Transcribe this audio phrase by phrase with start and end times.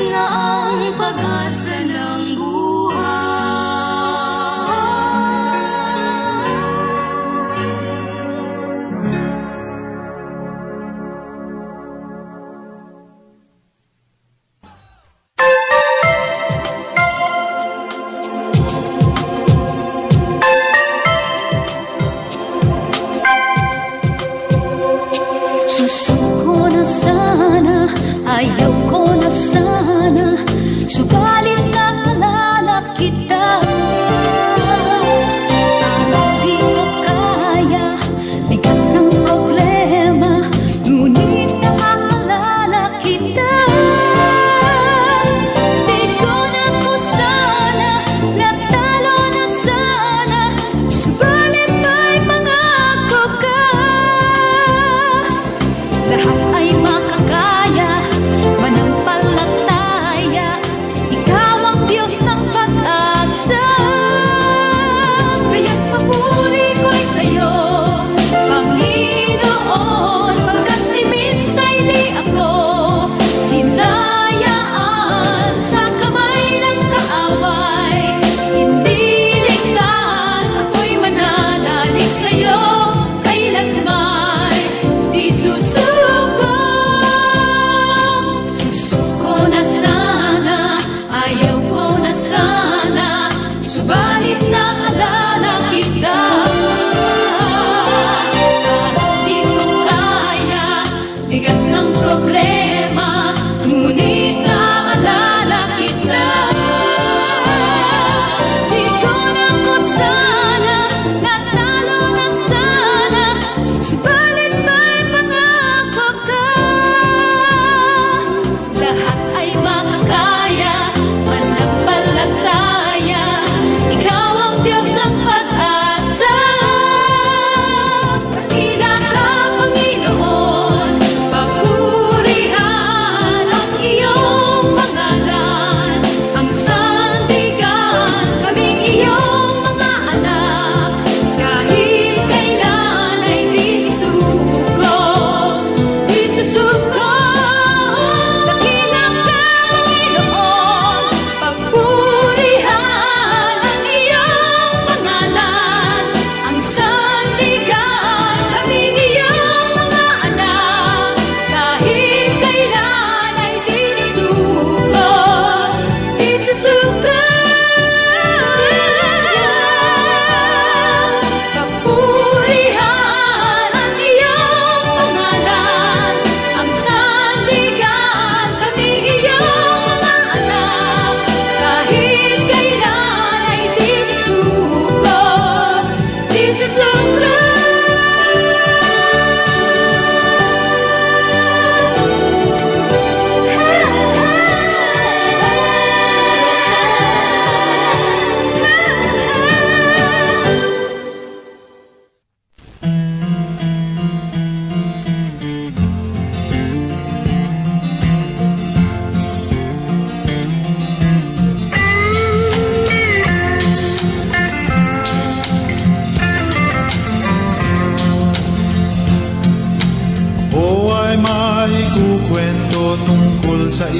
[0.00, 1.39] Jesus na ang pag-asa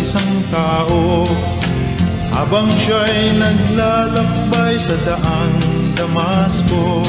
[0.00, 1.28] isang tao
[2.30, 5.58] Habang siya'y naglalakbay sa daang
[5.98, 7.04] Damasco.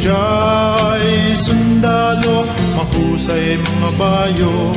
[0.00, 2.46] Siya'y sundalo,
[2.78, 4.72] mahusay mga bayo.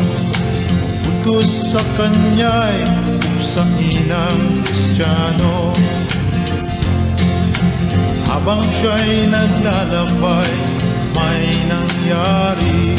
[1.07, 2.83] Utos sa kanya'y
[3.15, 5.71] uksain ng Kristiyano.
[8.27, 10.51] Habang siya'y naglalakbay,
[11.15, 12.97] may nangyari.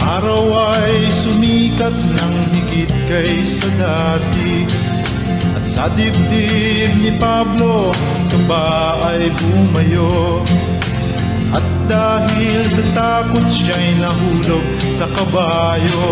[0.00, 2.34] Araw ay sumikat ng
[2.70, 4.62] higit kaysa dati?
[5.58, 7.90] At sa dibdib ni Pablo,
[8.30, 10.46] kaba ay bumayo.
[11.50, 16.06] At dahil sa takot siya'y nahulog sa kabayo.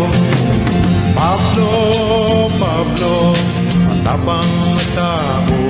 [1.15, 1.71] Pablo,
[2.59, 3.15] Pablo,
[3.87, 5.63] matapang na tao.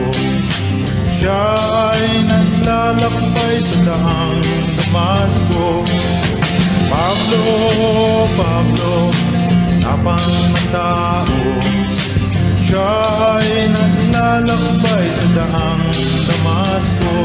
[1.22, 1.46] Siya
[1.94, 4.42] ay naglalakbay sa daang
[4.74, 5.86] Damasco.
[6.90, 7.46] Pablo,
[8.34, 9.14] Pablo,
[9.90, 11.42] tapang ng tao
[12.70, 12.94] Siya
[13.42, 15.90] ay naglalakbay sa daang
[16.30, 17.18] Damasco.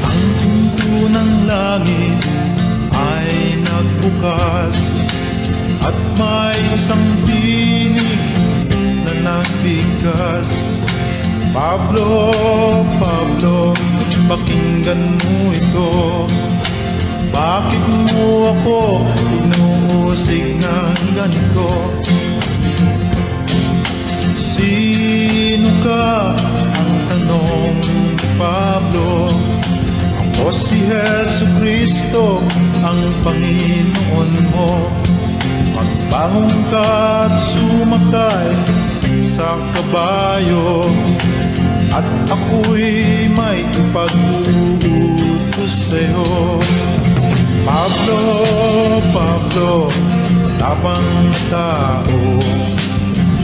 [0.00, 2.20] Ang pinto ng langit
[2.96, 3.28] ay
[3.60, 4.76] nagbukas
[5.84, 8.20] At may isang tinig
[9.04, 10.48] na nagbigkas
[11.50, 12.30] Pablo,
[13.02, 13.74] Pablo,
[14.30, 15.90] pakinggan mo ito.
[17.30, 21.70] Bakit mo ako inuusig ng ganito?
[24.38, 26.34] Sino ka?
[26.74, 27.78] Ang tanong
[28.34, 29.30] Pablo
[30.18, 32.42] Ako si Jesu Kristo,
[32.82, 34.90] ang Panginoon mo
[35.76, 36.90] Magbangon ka
[37.30, 38.50] at sumakay
[39.22, 40.82] sa kabayo
[41.94, 46.58] At ako'y may ipag-uutos sa'yo
[47.64, 48.20] Pablo,
[49.12, 49.88] Pablo,
[50.56, 51.12] tapang
[51.52, 52.20] tao.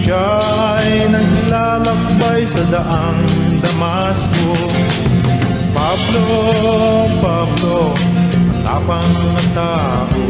[0.00, 3.20] Siya'y naglalakbay sa daang
[3.58, 4.54] Damasco.
[5.75, 6.25] Pablo,
[7.20, 7.80] Pablo,
[8.62, 9.16] tapang
[9.52, 10.26] tao.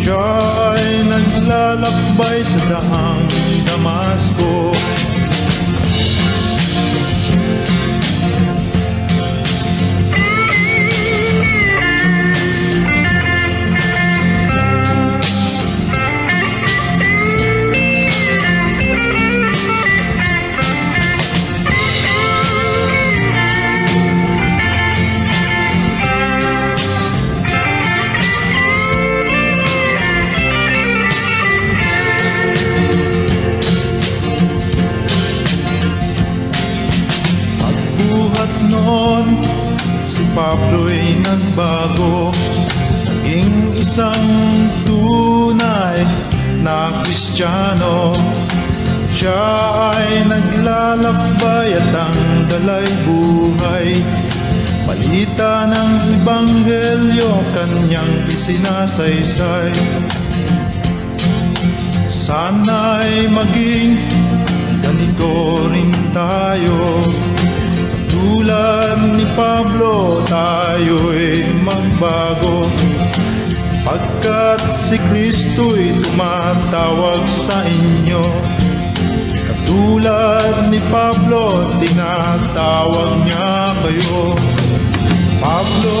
[0.00, 3.26] Siya'y naglalakbay sa daang
[3.66, 4.72] Damasco
[43.96, 44.28] isang
[44.84, 46.04] tunay
[46.60, 48.12] na Kristiyano.
[49.16, 49.48] Siya
[49.96, 53.96] ay naglalakbay at ang dalay buhay.
[54.84, 59.72] Balita ng Ebanghelyo kanyang isinasaysay.
[62.12, 63.96] Sana'y maging
[64.84, 67.00] ganito rin tayo.
[68.12, 72.68] Tulad ni Pablo, tayo'y magbago
[73.86, 78.18] Pagkat si Kristo'y tumatawag sa inyo
[79.46, 84.34] Katulad ni Pablo, tinatawag niya kayo.
[85.38, 85.98] Pablo,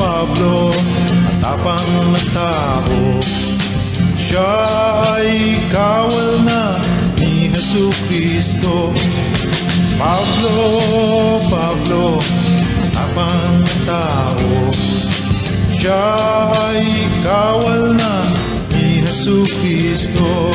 [0.00, 0.72] Pablo,
[1.20, 3.00] matapang na tao
[4.16, 4.56] Siya
[5.20, 6.80] ay kawal na
[7.20, 8.88] ni Jesu Kristo.
[10.00, 10.56] Pablo,
[11.52, 12.24] Pablo,
[12.96, 14.72] tapang tao
[15.76, 16.08] Siya
[16.72, 16.88] ay
[17.20, 18.12] kawal na
[18.72, 20.48] ni Jesu Kristo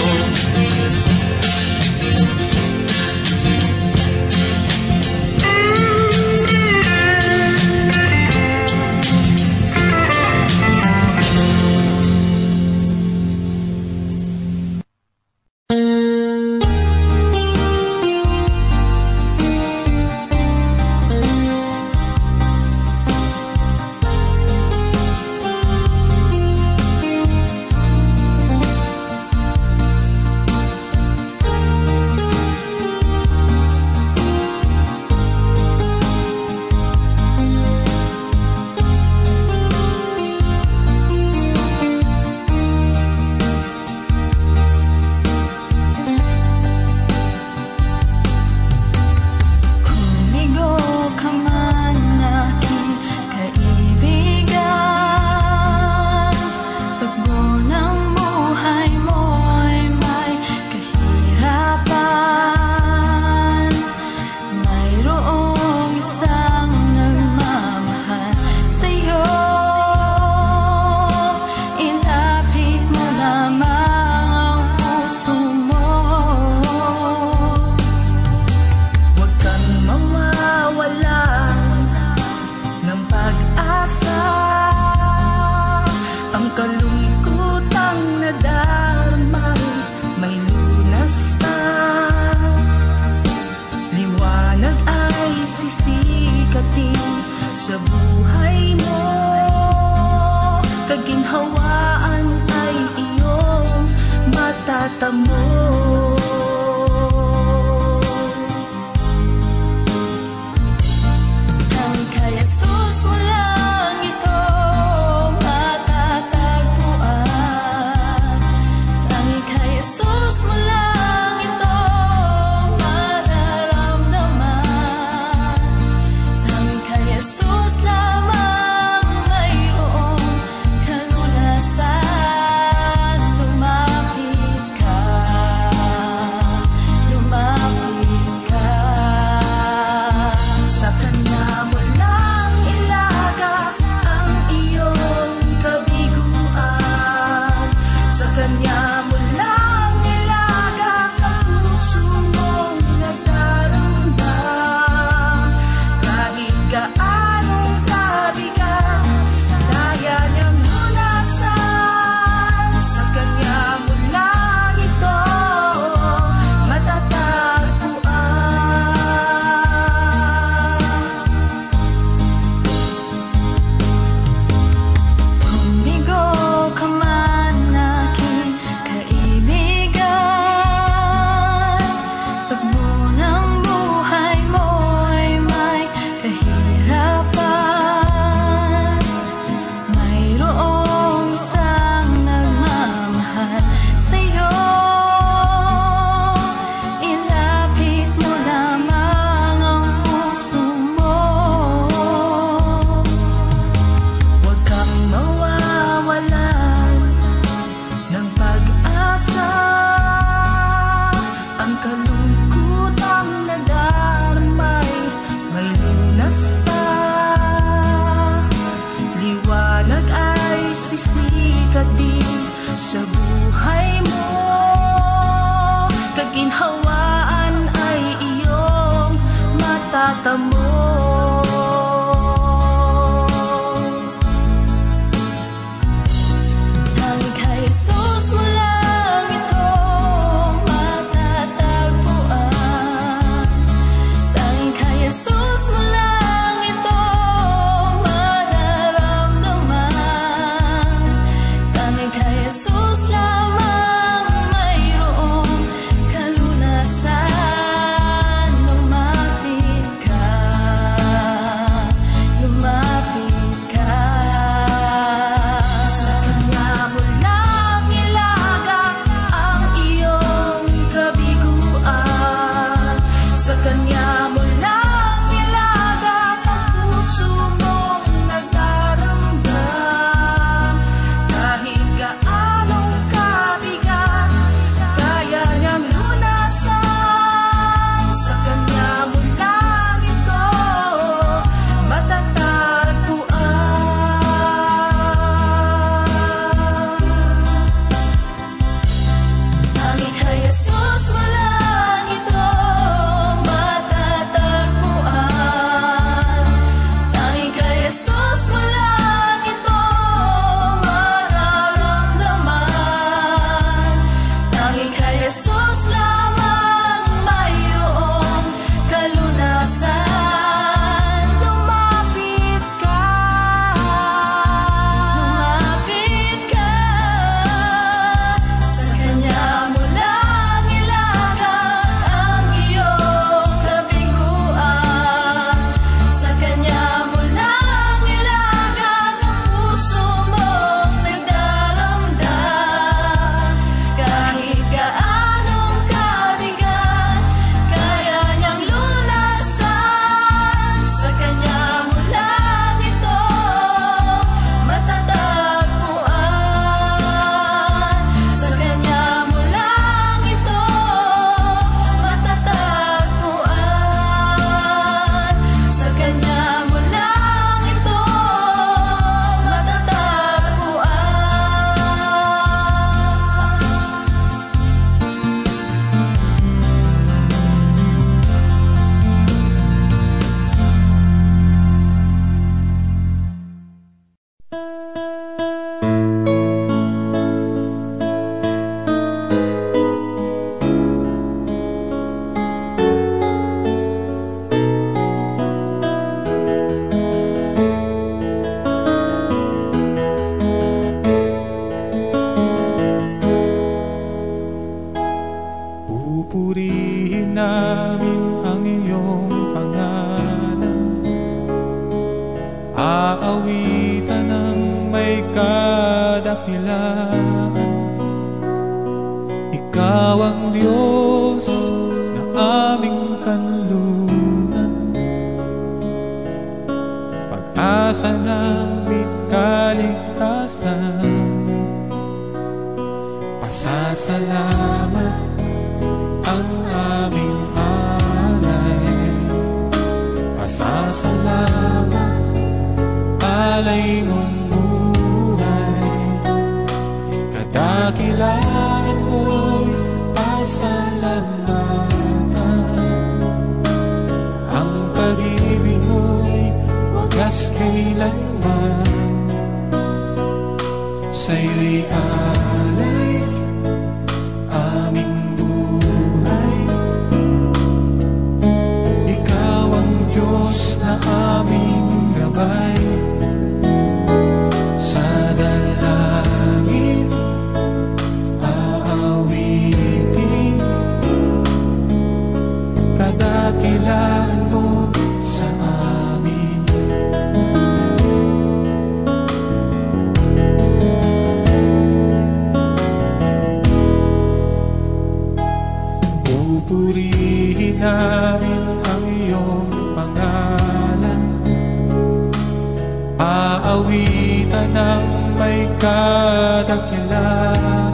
[507.12, 507.94] kasalaan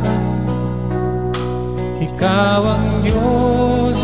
[1.97, 4.01] Ikaw ang Diyos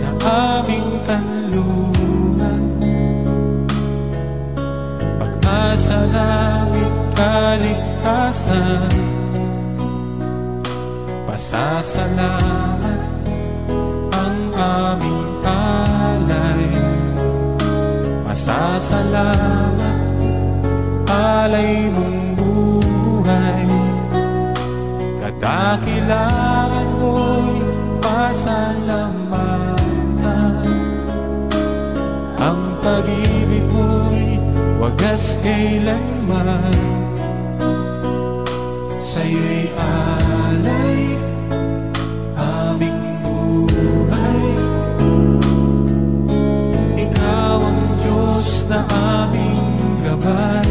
[0.00, 0.10] na
[0.56, 2.64] aming kanlungan
[5.20, 8.92] Pag-asa namin kaligtasan.
[11.26, 12.55] Pasasalamat
[25.46, 27.62] Dakilaan mo'y
[28.02, 29.38] pasalamatan.
[32.34, 34.42] Ang pag-ibig mo'y
[34.82, 36.74] wagas kailanman.
[38.98, 41.14] Sa'yo'y alay
[42.34, 44.50] aming buhay.
[47.06, 50.65] Ikaw ang Diyos na aming gabay.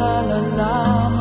[0.00, 1.19] la la la.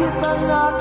[0.00, 0.80] di tengah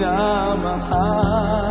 [0.00, 1.69] namahal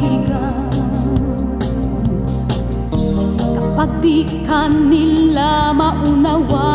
[0.00, 0.56] ikaw
[3.56, 6.65] Kapag di ka nila maunawa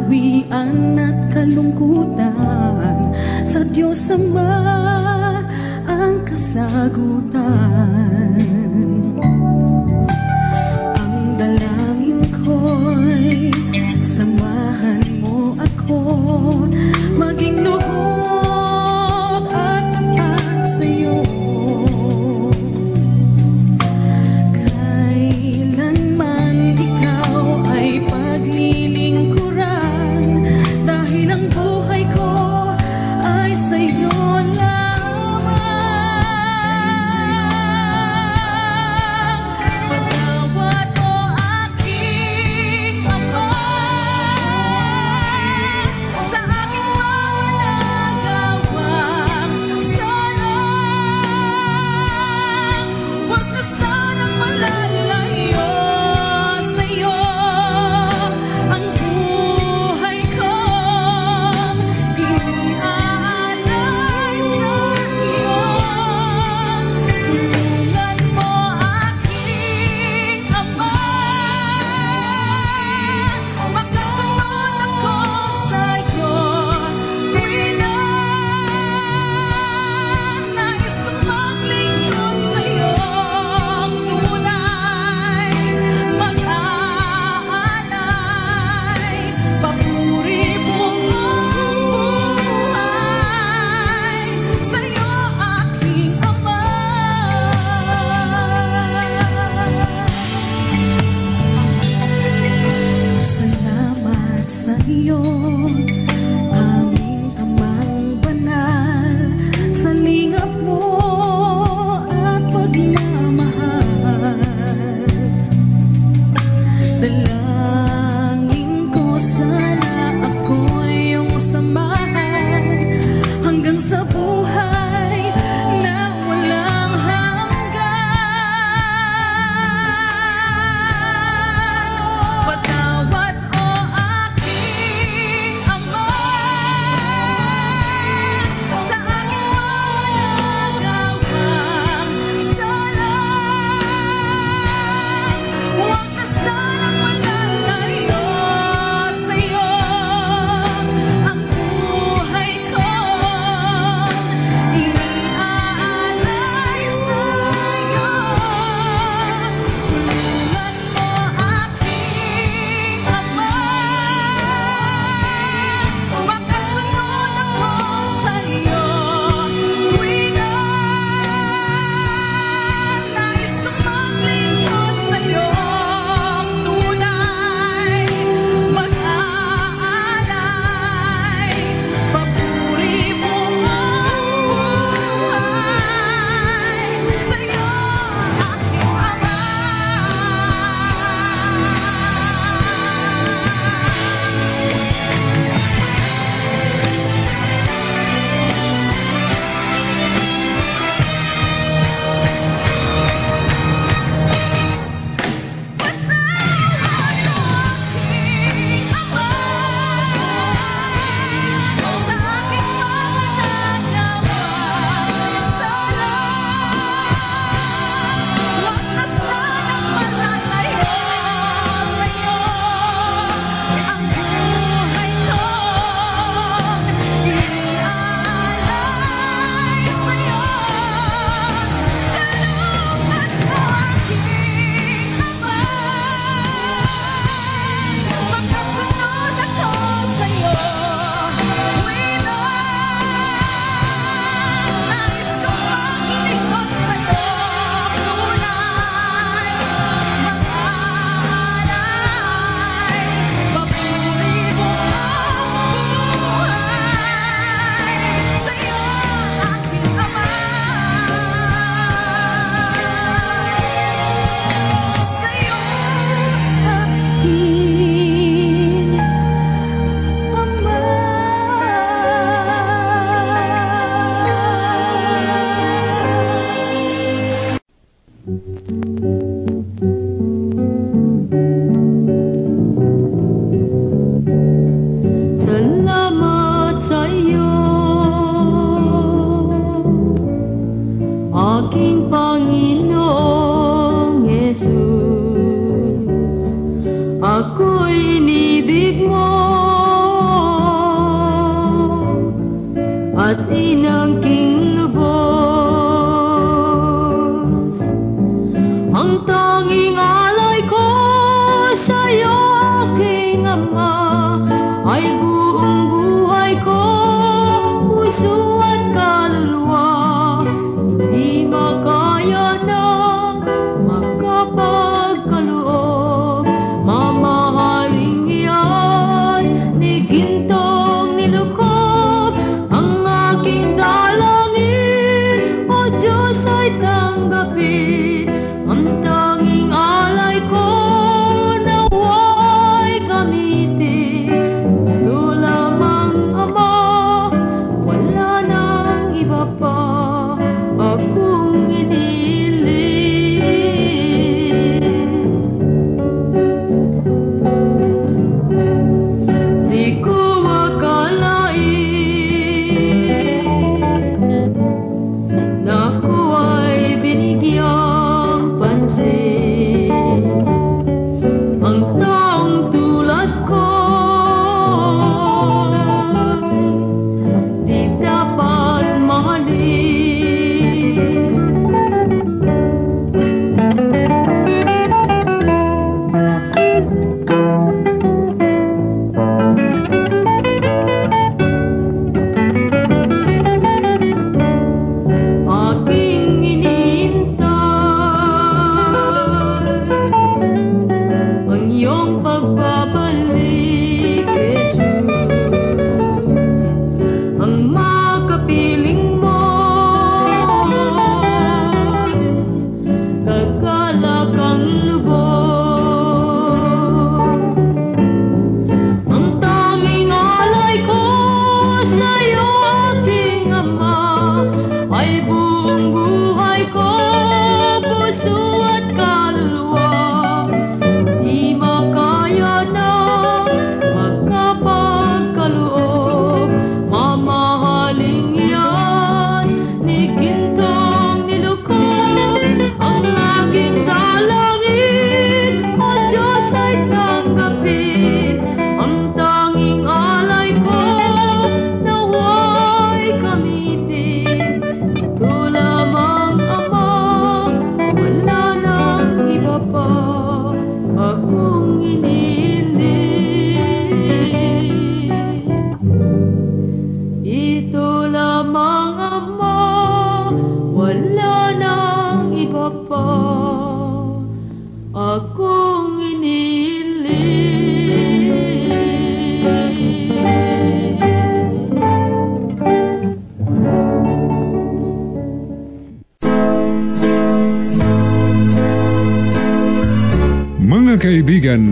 [0.00, 3.12] kasawian at kalungkutan.
[3.44, 5.44] Sa Diyos Ama
[5.84, 7.44] ang kasagutan.
[10.96, 13.52] Ang dalangin ko'y
[14.00, 16.00] samahan mo ako.